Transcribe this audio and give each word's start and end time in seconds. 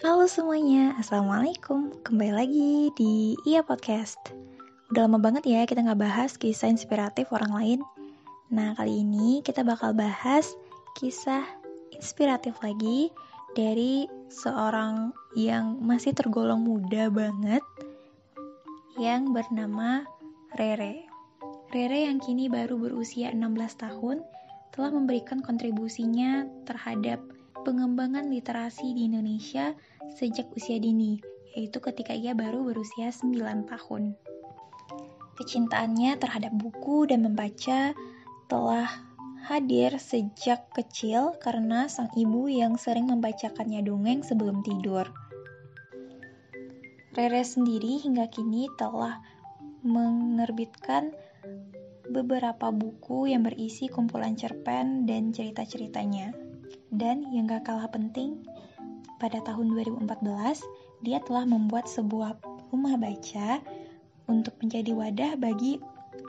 Halo 0.00 0.24
semuanya, 0.24 0.96
Assalamualaikum. 0.96 1.92
Kembali 2.00 2.32
lagi 2.32 2.88
di 2.96 3.36
Iya 3.44 3.60
Podcast. 3.60 4.16
Udah 4.88 5.04
lama 5.04 5.20
banget 5.20 5.44
ya 5.44 5.68
kita 5.68 5.84
nggak 5.84 6.00
bahas 6.00 6.40
kisah 6.40 6.72
inspiratif 6.72 7.28
orang 7.36 7.52
lain. 7.52 7.80
Nah 8.48 8.72
kali 8.80 9.04
ini 9.04 9.44
kita 9.44 9.60
bakal 9.60 9.92
bahas 9.92 10.56
kisah 10.96 11.44
inspiratif 11.92 12.56
lagi 12.64 13.12
Dari 13.52 14.08
seorang 14.32 15.12
yang 15.36 15.76
masih 15.84 16.16
tergolong 16.16 16.64
muda 16.64 17.12
banget 17.12 17.60
Yang 18.96 19.36
bernama 19.36 20.08
Rere. 20.56 21.04
Rere 21.76 22.08
yang 22.08 22.24
kini 22.24 22.48
baru 22.48 22.80
berusia 22.80 23.36
16 23.36 23.44
tahun 23.76 24.24
telah 24.72 24.96
memberikan 24.96 25.44
kontribusinya 25.44 26.48
terhadap 26.64 27.20
pengembangan 27.62 28.28
literasi 28.32 28.96
di 28.96 29.08
Indonesia 29.08 29.76
sejak 30.16 30.48
usia 30.56 30.80
dini, 30.80 31.20
yaitu 31.56 31.78
ketika 31.78 32.16
ia 32.16 32.32
baru 32.32 32.64
berusia 32.64 33.12
9 33.12 33.68
tahun. 33.68 34.16
Kecintaannya 35.36 36.20
terhadap 36.20 36.52
buku 36.52 37.08
dan 37.08 37.24
membaca 37.24 37.96
telah 38.50 38.88
hadir 39.48 39.96
sejak 39.96 40.68
kecil 40.76 41.36
karena 41.40 41.88
sang 41.88 42.12
ibu 42.12 42.46
yang 42.46 42.76
sering 42.76 43.08
membacakannya 43.08 43.80
dongeng 43.80 44.20
sebelum 44.20 44.60
tidur. 44.60 45.08
Rere 47.16 47.42
sendiri 47.42 47.98
hingga 48.04 48.28
kini 48.28 48.68
telah 48.76 49.18
menerbitkan 49.80 51.10
beberapa 52.10 52.68
buku 52.74 53.30
yang 53.30 53.46
berisi 53.46 53.88
kumpulan 53.88 54.36
cerpen 54.36 55.08
dan 55.08 55.32
cerita-ceritanya. 55.32 56.49
Dan 56.90 57.26
yang 57.30 57.46
gak 57.46 57.70
kalah 57.70 57.90
penting, 57.90 58.42
pada 59.22 59.38
tahun 59.46 59.72
2014 59.74 60.26
dia 61.06 61.18
telah 61.22 61.46
membuat 61.46 61.86
sebuah 61.86 62.40
rumah 62.74 62.96
baca 62.98 63.62
untuk 64.26 64.54
menjadi 64.62 64.94
wadah 64.94 65.32
bagi 65.38 65.78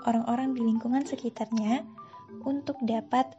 orang-orang 0.05 0.53
di 0.57 0.61
lingkungan 0.65 1.05
sekitarnya 1.05 1.85
untuk 2.45 2.77
dapat 2.81 3.37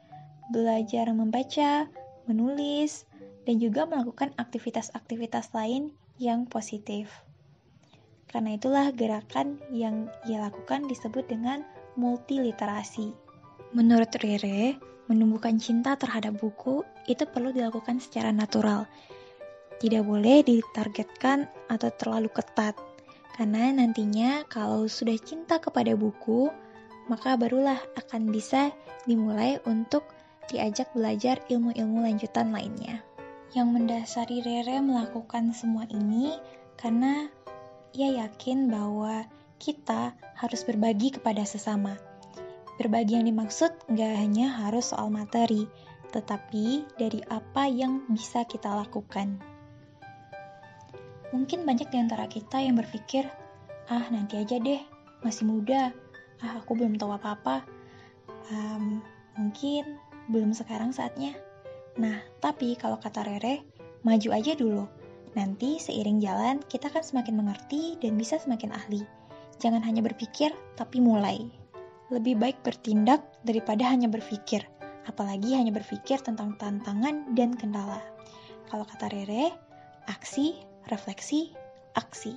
belajar 0.50 1.10
membaca, 1.10 1.86
menulis, 2.26 3.06
dan 3.46 3.58
juga 3.58 3.86
melakukan 3.86 4.30
aktivitas-aktivitas 4.38 5.50
lain 5.54 5.90
yang 6.18 6.46
positif. 6.46 7.10
Karena 8.30 8.56
itulah 8.56 8.88
gerakan 8.94 9.60
yang 9.68 10.08
ia 10.24 10.40
lakukan 10.40 10.88
disebut 10.88 11.28
dengan 11.28 11.66
multiliterasi. 12.00 13.12
Menurut 13.76 14.08
Rere, 14.20 14.76
menumbuhkan 15.10 15.58
cinta 15.58 15.98
terhadap 15.98 16.38
buku 16.38 16.86
itu 17.10 17.26
perlu 17.26 17.50
dilakukan 17.50 17.98
secara 17.98 18.30
natural. 18.30 18.86
Tidak 19.82 20.02
boleh 20.06 20.46
ditargetkan 20.46 21.50
atau 21.66 21.90
terlalu 21.90 22.30
ketat. 22.30 22.78
Karena 23.34 23.72
nantinya 23.72 24.46
kalau 24.46 24.86
sudah 24.86 25.16
cinta 25.18 25.58
kepada 25.58 25.96
buku, 25.98 26.52
maka 27.10 27.34
barulah 27.34 27.80
akan 27.98 28.30
bisa 28.30 28.70
dimulai 29.08 29.58
untuk 29.66 30.06
diajak 30.46 30.92
belajar 30.94 31.42
ilmu-ilmu 31.50 32.04
lanjutan 32.06 32.54
lainnya. 32.54 33.02
Yang 33.52 33.68
mendasari 33.68 34.38
Rere 34.44 34.78
melakukan 34.80 35.50
semua 35.52 35.84
ini 35.90 36.36
karena 36.78 37.26
ia 37.92 38.24
yakin 38.24 38.72
bahwa 38.72 39.26
kita 39.60 40.16
harus 40.38 40.64
berbagi 40.64 41.14
kepada 41.14 41.44
sesama. 41.44 42.11
Berbagi 42.80 43.20
yang 43.20 43.26
dimaksud 43.28 43.90
nggak 43.92 44.12
hanya 44.16 44.52
harus 44.64 44.92
soal 44.92 45.12
materi, 45.12 45.68
tetapi 46.12 46.84
dari 46.96 47.20
apa 47.28 47.68
yang 47.68 48.04
bisa 48.08 48.44
kita 48.48 48.72
lakukan. 48.72 49.40
Mungkin 51.32 51.64
banyak 51.64 51.88
di 51.88 51.98
antara 52.00 52.28
kita 52.28 52.60
yang 52.60 52.76
berpikir, 52.76 53.24
ah 53.88 54.04
nanti 54.12 54.36
aja 54.36 54.60
deh, 54.60 54.80
masih 55.24 55.48
muda, 55.48 55.92
ah 56.44 56.60
aku 56.60 56.76
belum 56.76 57.00
tahu 57.00 57.12
apa-apa, 57.16 57.64
um, 58.52 59.00
mungkin 59.40 59.96
belum 60.28 60.52
sekarang 60.52 60.92
saatnya. 60.92 61.32
Nah, 61.96 62.20
tapi 62.40 62.76
kalau 62.76 63.00
kata 63.00 63.24
Rere, 63.24 63.64
maju 64.04 64.28
aja 64.32 64.52
dulu, 64.52 64.84
Nanti 65.32 65.80
seiring 65.80 66.20
jalan 66.20 66.60
kita 66.68 66.92
akan 66.92 67.00
semakin 67.00 67.34
mengerti 67.40 67.96
dan 67.96 68.20
bisa 68.20 68.36
semakin 68.36 68.76
ahli. 68.76 69.00
Jangan 69.56 69.80
hanya 69.80 70.04
berpikir, 70.04 70.52
tapi 70.76 71.00
mulai. 71.00 71.61
Lebih 72.12 72.36
baik 72.36 72.60
bertindak 72.60 73.24
daripada 73.40 73.88
hanya 73.88 74.12
berpikir, 74.12 74.68
apalagi 75.08 75.56
hanya 75.56 75.72
berpikir 75.72 76.20
tentang 76.20 76.60
tantangan 76.60 77.32
dan 77.32 77.56
kendala. 77.56 78.04
Kalau 78.68 78.84
kata 78.84 79.08
Rere, 79.08 79.48
aksi, 80.04 80.52
refleksi, 80.92 81.56
aksi. 81.96 82.36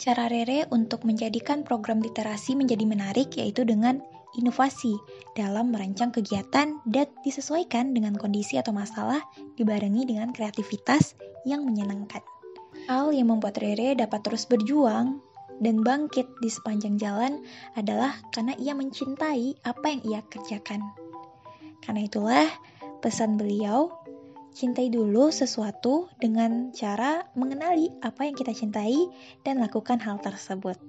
Cara 0.00 0.24
Rere 0.32 0.64
untuk 0.72 1.04
menjadikan 1.04 1.68
program 1.68 2.00
literasi 2.00 2.56
menjadi 2.56 2.88
menarik 2.88 3.36
yaitu 3.36 3.68
dengan 3.68 4.00
inovasi 4.40 4.96
dalam 5.36 5.72
merancang 5.72 6.12
kegiatan 6.12 6.80
dan 6.88 7.06
disesuaikan 7.24 7.92
dengan 7.92 8.16
kondisi 8.16 8.56
atau 8.56 8.72
masalah 8.72 9.20
dibarengi 9.60 10.08
dengan 10.08 10.32
kreativitas 10.32 11.16
yang 11.44 11.64
menyenangkan. 11.64 12.24
Hal 12.88 13.12
yang 13.12 13.32
membuat 13.32 13.60
Rere 13.60 13.96
dapat 13.96 14.20
terus 14.24 14.44
berjuang 14.48 15.25
dan 15.60 15.80
bangkit 15.80 16.28
di 16.42 16.50
sepanjang 16.52 17.00
jalan 17.00 17.40
adalah 17.74 18.16
karena 18.32 18.52
ia 18.60 18.76
mencintai 18.76 19.64
apa 19.64 19.86
yang 19.88 20.02
ia 20.04 20.20
kerjakan. 20.28 20.82
Karena 21.80 22.04
itulah 22.04 22.48
pesan 23.00 23.38
beliau, 23.38 23.92
cintai 24.56 24.88
dulu 24.88 25.28
sesuatu 25.28 26.08
dengan 26.18 26.72
cara 26.72 27.28
mengenali 27.36 27.92
apa 28.00 28.24
yang 28.24 28.36
kita 28.36 28.56
cintai 28.56 29.06
dan 29.44 29.60
lakukan 29.60 30.00
hal 30.00 30.18
tersebut. 30.18 30.80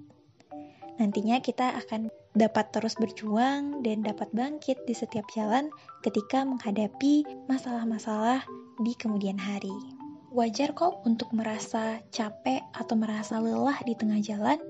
Nantinya 0.97 1.37
kita 1.43 1.77
akan 1.77 2.09
dapat 2.33 2.73
terus 2.73 2.97
berjuang 2.97 3.85
dan 3.85 4.01
dapat 4.01 4.29
bangkit 4.33 4.81
di 4.85 4.93
setiap 4.97 5.25
jalan 5.33 5.69
ketika 6.01 6.41
menghadapi 6.45 7.25
masalah-masalah 7.45 8.41
di 8.81 8.93
kemudian 8.97 9.37
hari. 9.37 9.96
Wajar 10.37 10.77
kok 10.77 11.01
untuk 11.01 11.33
merasa 11.33 11.97
capek 12.13 12.61
atau 12.69 12.93
merasa 12.93 13.41
lelah 13.41 13.81
di 13.81 13.97
tengah 13.97 14.21
jalan. 14.21 14.61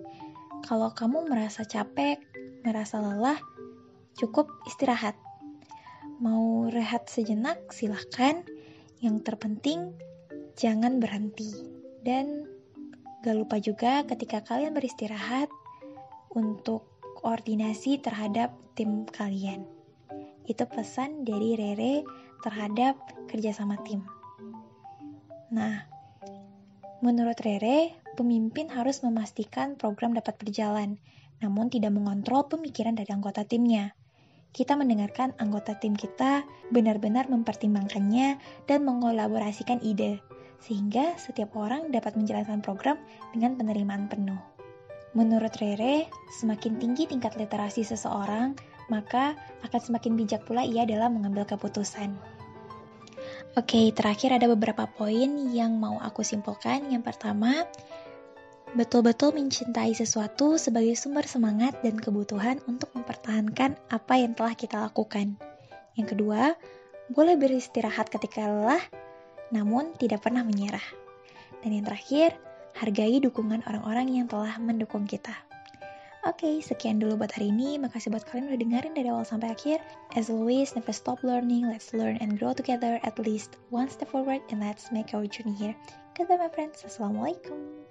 Kalau 0.64 0.96
kamu 0.96 1.28
merasa 1.28 1.68
capek, 1.68 2.24
merasa 2.64 3.04
lelah, 3.04 3.36
cukup 4.16 4.48
istirahat. 4.64 5.20
Mau 6.24 6.72
rehat 6.72 7.12
sejenak, 7.12 7.60
silahkan. 7.76 8.48
Yang 9.04 9.28
terpenting, 9.28 9.92
jangan 10.56 11.04
berhenti. 11.04 11.52
Dan 12.00 12.48
gak 13.28 13.36
lupa 13.36 13.60
juga 13.60 14.08
ketika 14.08 14.48
kalian 14.48 14.72
beristirahat 14.72 15.52
untuk 16.32 16.88
koordinasi 17.20 18.00
terhadap 18.00 18.56
tim 18.80 19.04
kalian. 19.04 19.68
Itu 20.48 20.64
pesan 20.64 21.28
dari 21.28 21.60
Rere 21.60 22.08
terhadap 22.40 22.96
kerjasama 23.28 23.76
tim. 23.84 24.17
Nah, 25.48 25.88
menurut 27.00 27.40
Rere, 27.40 27.96
pemimpin 28.20 28.68
harus 28.68 29.00
memastikan 29.00 29.80
program 29.80 30.12
dapat 30.12 30.36
berjalan, 30.42 31.00
namun 31.40 31.72
tidak 31.72 31.96
mengontrol 31.96 32.50
pemikiran 32.52 32.98
dari 32.98 33.08
anggota 33.14 33.48
timnya. 33.48 33.96
Kita 34.52 34.74
mendengarkan 34.76 35.38
anggota 35.38 35.78
tim 35.78 35.94
kita 35.94 36.44
benar-benar 36.74 37.30
mempertimbangkannya 37.30 38.42
dan 38.66 38.80
mengolaborasikan 38.84 39.80
ide, 39.86 40.20
sehingga 40.60 41.16
setiap 41.16 41.54
orang 41.56 41.94
dapat 41.94 42.18
menjalankan 42.18 42.60
program 42.60 42.98
dengan 43.32 43.56
penerimaan 43.56 44.10
penuh. 44.10 44.40
Menurut 45.16 45.56
Rere, 45.64 46.12
semakin 46.36 46.76
tinggi 46.82 47.08
tingkat 47.08 47.40
literasi 47.40 47.88
seseorang, 47.88 48.58
maka 48.92 49.40
akan 49.64 49.80
semakin 49.80 50.20
bijak 50.20 50.44
pula 50.44 50.68
ia 50.68 50.84
dalam 50.84 51.16
mengambil 51.16 51.48
keputusan. 51.48 52.37
Oke, 53.58 53.90
terakhir 53.90 54.38
ada 54.38 54.46
beberapa 54.46 54.86
poin 54.86 55.34
yang 55.50 55.82
mau 55.82 55.98
aku 55.98 56.22
simpulkan. 56.22 56.94
Yang 56.94 57.10
pertama, 57.10 57.66
betul-betul 58.78 59.34
mencintai 59.34 59.98
sesuatu 59.98 60.62
sebagai 60.62 60.94
sumber 60.94 61.26
semangat 61.26 61.74
dan 61.82 61.98
kebutuhan 61.98 62.62
untuk 62.70 62.94
mempertahankan 62.94 63.74
apa 63.90 64.14
yang 64.14 64.38
telah 64.38 64.54
kita 64.54 64.78
lakukan. 64.78 65.42
Yang 65.98 66.14
kedua, 66.14 66.54
boleh 67.10 67.34
beristirahat 67.34 68.14
ketika 68.14 68.46
lelah, 68.46 68.84
namun 69.50 69.90
tidak 69.98 70.22
pernah 70.22 70.46
menyerah. 70.46 70.86
Dan 71.66 71.82
yang 71.82 71.90
terakhir, 71.90 72.38
hargai 72.78 73.18
dukungan 73.18 73.66
orang-orang 73.66 74.22
yang 74.22 74.30
telah 74.30 74.54
mendukung 74.62 75.10
kita. 75.10 75.47
Oke, 76.28 76.44
okay, 76.44 76.56
sekian 76.60 77.00
dulu 77.00 77.24
buat 77.24 77.32
hari 77.32 77.56
ini. 77.56 77.80
Makasih 77.80 78.12
buat 78.12 78.28
kalian 78.28 78.52
udah 78.52 78.60
dengerin 78.60 78.94
dari 79.00 79.08
awal 79.08 79.24
sampai 79.24 79.56
akhir. 79.56 79.80
As 80.20 80.28
always, 80.28 80.76
never 80.76 80.92
stop 80.92 81.24
learning. 81.24 81.64
Let's 81.64 81.96
learn 81.96 82.20
and 82.20 82.36
grow 82.36 82.52
together 82.52 83.00
at 83.08 83.16
least 83.16 83.56
one 83.72 83.88
step 83.88 84.12
forward 84.12 84.44
and 84.52 84.60
let's 84.60 84.92
make 84.92 85.16
our 85.16 85.24
journey 85.24 85.56
here. 85.56 85.72
Goodbye 86.20 86.36
my 86.36 86.52
friends. 86.52 86.84
Assalamualaikum. 86.84 87.87